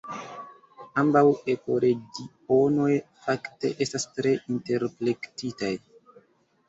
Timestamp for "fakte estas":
3.29-4.07